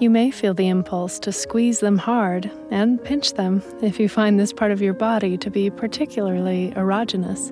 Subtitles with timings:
[0.00, 4.38] You may feel the impulse to squeeze them hard and pinch them if you find
[4.38, 7.50] this part of your body to be particularly erogenous.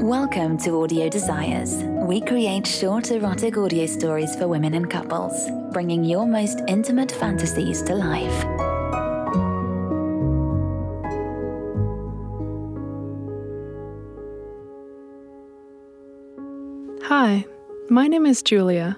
[0.00, 1.82] Welcome to Audio Desires.
[2.06, 7.82] We create short erotic audio stories for women and couples, bringing your most intimate fantasies
[7.82, 8.44] to life.
[17.08, 17.44] Hi,
[17.88, 18.96] my name is Julia.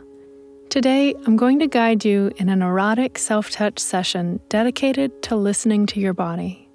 [0.72, 5.84] Today, I'm going to guide you in an erotic self touch session dedicated to listening
[5.88, 6.66] to your body.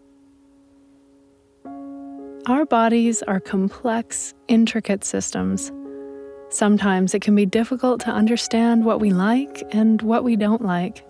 [2.46, 5.72] Our bodies are complex, intricate systems.
[6.50, 11.04] Sometimes it can be difficult to understand what we like and what we don't like.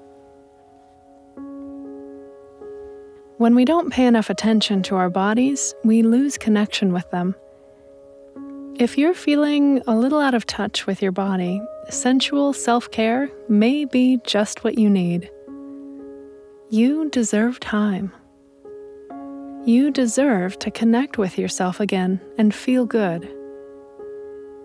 [3.38, 7.36] When we don't pay enough attention to our bodies, we lose connection with them.
[8.76, 13.86] If you're feeling a little out of touch with your body, sensual self care may
[13.86, 15.30] be just what you need.
[16.70, 18.12] You deserve time.
[19.66, 23.34] You deserve to connect with yourself again and feel good.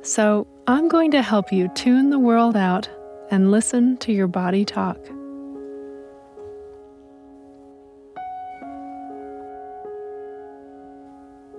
[0.02, 2.88] So, I'm going to help you tune the world out
[3.30, 4.98] and listen to your body talk.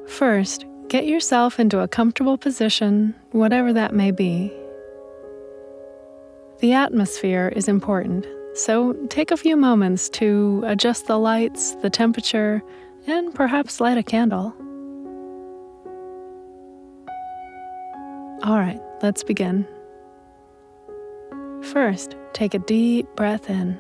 [0.08, 4.54] First, get yourself into a comfortable position, whatever that may be.
[6.64, 12.64] The atmosphere is important, so take a few moments to adjust the lights, the temperature,
[13.06, 14.56] and perhaps light a candle.
[18.46, 19.68] All right, let's begin.
[21.74, 23.78] First, take a deep breath in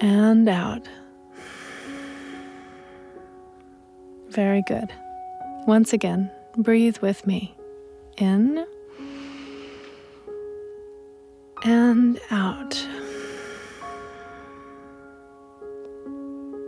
[0.00, 0.86] and out.
[4.28, 4.92] Very good.
[5.66, 7.56] Once again, breathe with me.
[8.18, 8.64] In
[11.64, 12.86] and out.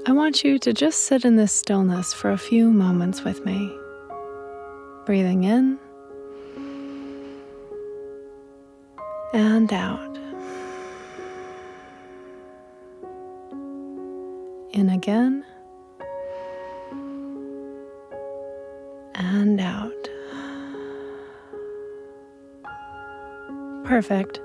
[0.06, 3.70] I want you to just sit in this stillness for a few moments with me.
[5.04, 5.78] Breathing in
[9.34, 10.18] and out.
[14.72, 15.44] In again
[19.14, 19.92] and out.
[23.84, 24.40] Perfect.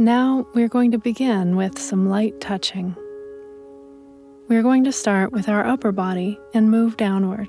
[0.00, 2.94] Now we're going to begin with some light touching.
[4.46, 7.48] We're going to start with our upper body and move downward.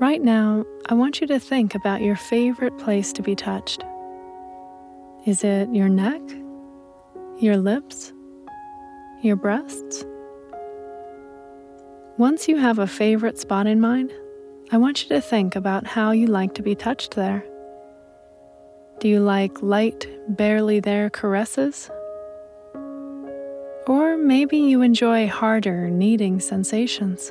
[0.00, 3.84] Right now, I want you to think about your favorite place to be touched.
[5.24, 6.20] Is it your neck?
[7.38, 8.12] Your lips?
[9.22, 10.04] Your breasts?
[12.18, 14.12] Once you have a favorite spot in mind,
[14.72, 17.46] I want you to think about how you like to be touched there.
[19.04, 21.90] Do you like light, barely there caresses?
[23.86, 27.30] Or maybe you enjoy harder, kneading sensations.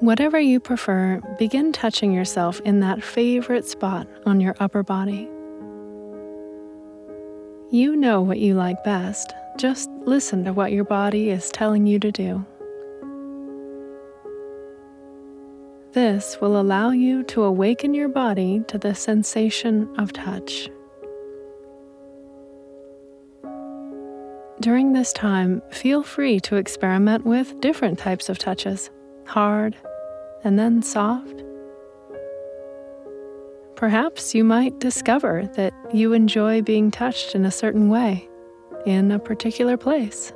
[0.00, 5.28] Whatever you prefer, begin touching yourself in that favorite spot on your upper body.
[7.70, 11.98] You know what you like best, just listen to what your body is telling you
[11.98, 12.46] to do.
[15.96, 20.68] This will allow you to awaken your body to the sensation of touch.
[24.60, 28.90] During this time, feel free to experiment with different types of touches
[29.24, 29.74] hard
[30.44, 31.42] and then soft.
[33.74, 38.28] Perhaps you might discover that you enjoy being touched in a certain way,
[38.84, 40.30] in a particular place.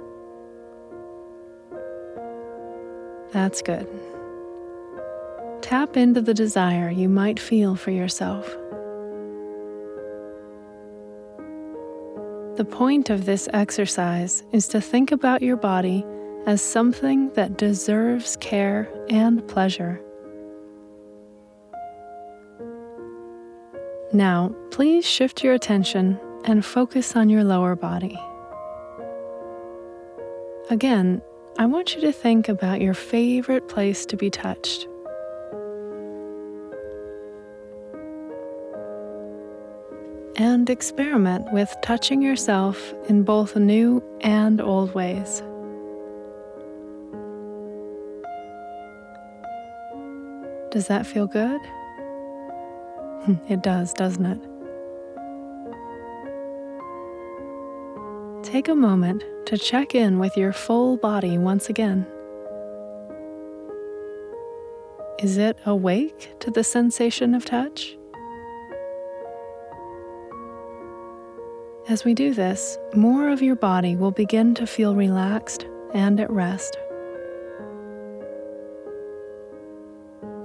[3.34, 3.87] That's good
[5.62, 8.47] tap into the desire you might feel for yourself.
[12.56, 16.04] The point of this exercise is to think about your body
[16.47, 20.01] as something that deserves care and pleasure.
[24.12, 28.18] Now, please shift your attention and focus on your lower body.
[30.68, 31.22] Again,
[31.59, 34.90] I want you to think about your favorite place to be touched.
[40.36, 45.42] And experiment with touching yourself in both new and old ways.
[50.71, 51.60] Does that feel good?
[53.50, 54.41] It does, doesn't it?
[58.42, 62.06] Take a moment to check in with your full body once again.
[65.18, 67.98] Is it awake to the sensation of touch?
[71.91, 76.31] As we do this, more of your body will begin to feel relaxed and at
[76.31, 76.78] rest.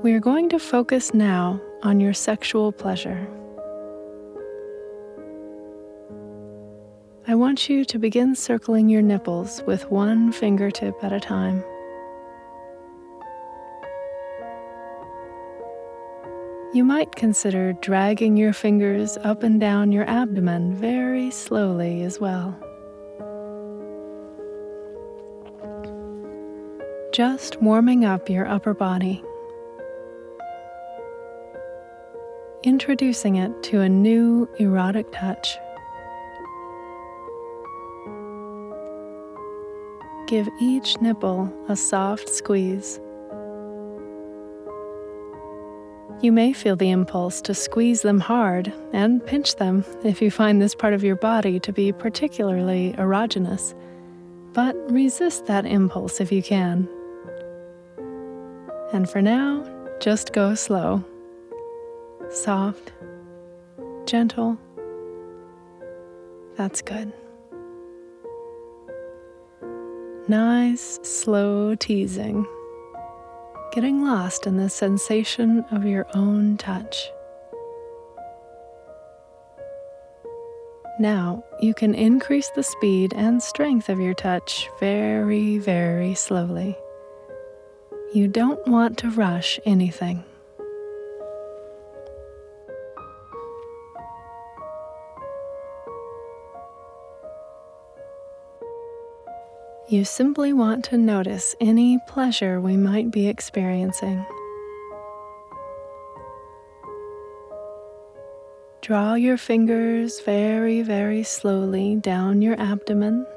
[0.01, 3.27] We are going to focus now on your sexual pleasure.
[7.27, 11.63] I want you to begin circling your nipples with one fingertip at a time.
[16.75, 22.53] You might consider dragging your fingers up and down your abdomen very slowly as well.
[27.13, 29.23] Just warming up your upper body,
[32.63, 35.57] introducing it to a new erotic touch.
[40.27, 42.99] Give each nipple a soft squeeze.
[46.25, 50.59] You may feel the impulse to squeeze them hard and pinch them if you find
[50.59, 53.75] this part of your body to be particularly erogenous,
[54.51, 56.89] but resist that impulse if you can.
[58.91, 59.63] And for now,
[59.99, 61.03] just go slow.
[62.31, 62.91] Soft,
[64.07, 64.57] gentle.
[66.57, 67.13] That's good.
[70.27, 72.47] Nice, slow teasing
[73.75, 77.11] getting lost in the sensation of your own touch.
[80.97, 86.77] Now you can increase the speed and strength of your touch very, very slowly.
[88.13, 90.23] You don't want to rush anything.
[99.87, 104.25] You simply want to notice any pleasure we might be experiencing.
[108.81, 113.27] Draw your fingers very, very slowly down your abdomen,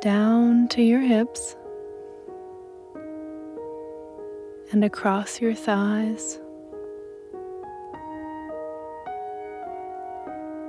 [0.00, 1.54] down to your hips,
[4.72, 6.40] and across your thighs.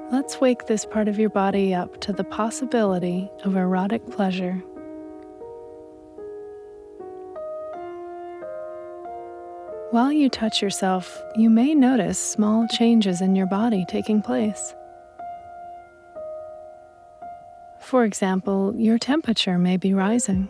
[0.09, 4.54] Let's wake this part of your body up to the possibility of erotic pleasure.
[9.92, 14.74] While you touch yourself, you may notice small changes in your body taking place.
[17.81, 20.48] For example, your temperature may be rising.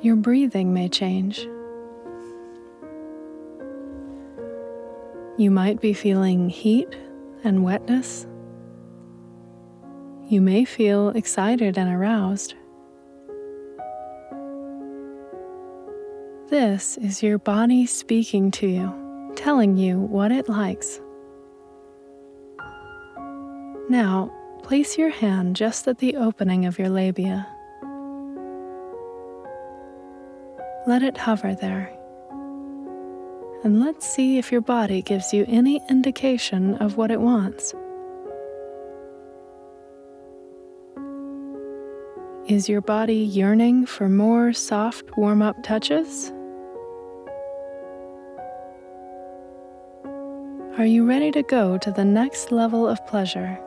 [0.00, 1.38] Your breathing may change.
[5.38, 6.96] You might be feeling heat
[7.44, 8.26] and wetness.
[10.28, 12.54] You may feel excited and aroused.
[16.48, 21.00] This is your body speaking to you, telling you what it likes.
[23.88, 24.30] Now,
[24.62, 27.46] place your hand just at the opening of your labia.
[30.86, 31.96] Let it hover there
[33.64, 37.74] and let's see if your body gives you any indication of what it wants.
[42.48, 46.32] Is your body yearning for more soft warm up touches?
[50.76, 53.60] Are you ready to go to the next level of pleasure?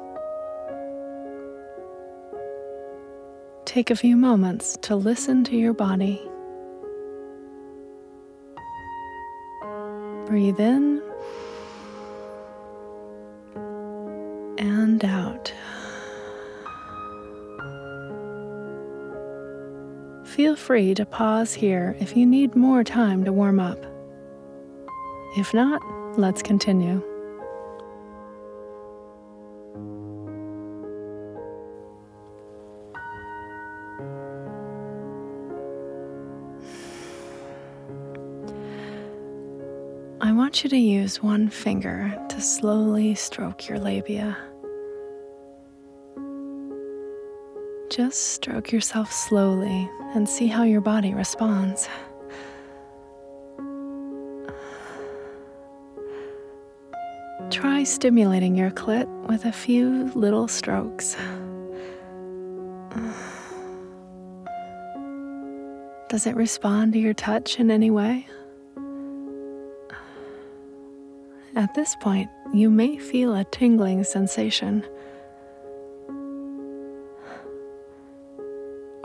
[3.64, 6.22] Take a few moments to listen to your body.
[10.27, 11.01] Breathe in
[14.58, 15.53] and out.
[20.25, 23.77] Feel free to pause here if you need more time to warm up.
[25.38, 25.82] If not,
[26.17, 27.03] let's continue.
[40.36, 44.38] Want you to use one finger to slowly stroke your labia.
[47.89, 51.88] Just stroke yourself slowly and see how your body responds.
[57.50, 61.15] Try stimulating your clit with a few little strokes.
[66.10, 68.27] Does it respond to your touch in any way?
[71.56, 74.86] At this point, you may feel a tingling sensation.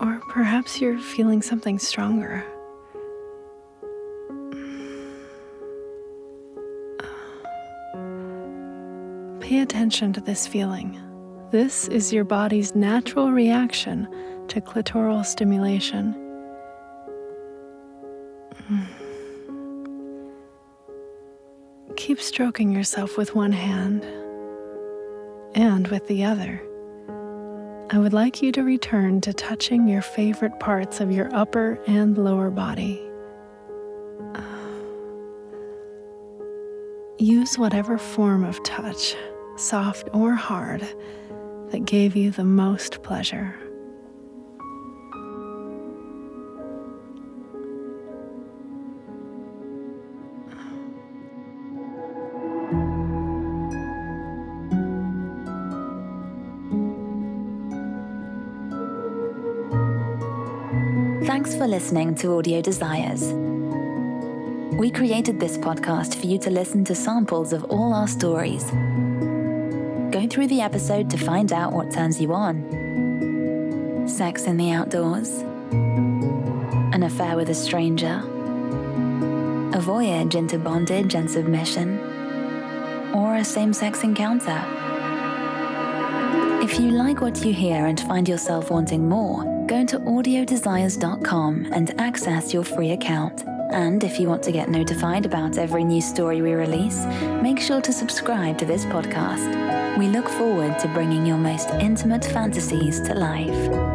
[0.01, 2.45] Or perhaps you're feeling something stronger.
[9.41, 11.01] Pay attention to this feeling.
[11.53, 14.09] This is your body's natural reaction
[14.49, 16.20] to clitoral stimulation.
[22.11, 24.03] Keep stroking yourself with one hand
[25.55, 26.61] and with the other.
[27.89, 32.19] I would like you to return to touching your favorite parts of your upper and
[32.19, 33.01] lower body.
[37.21, 39.15] Use whatever form of touch,
[39.55, 40.81] soft or hard,
[41.69, 43.55] that gave you the most pleasure.
[61.41, 63.33] Thanks for listening to Audio Desires.
[64.79, 68.65] We created this podcast for you to listen to samples of all our stories.
[70.13, 75.31] Go through the episode to find out what turns you on sex in the outdoors,
[76.93, 78.23] an affair with a stranger,
[79.73, 81.99] a voyage into bondage and submission,
[83.15, 84.63] or a same sex encounter.
[86.63, 92.01] If you like what you hear and find yourself wanting more, go to audiodesires.com and
[92.01, 93.45] access your free account.
[93.71, 97.07] And if you want to get notified about every new story we release,
[97.41, 99.97] make sure to subscribe to this podcast.
[99.97, 103.90] We look forward to bringing your most intimate fantasies to life.